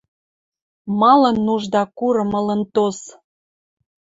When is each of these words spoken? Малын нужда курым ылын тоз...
Малын 0.99 1.37
нужда 1.47 1.81
курым 1.97 2.31
ылын 2.39 2.61
тоз... 2.75 2.97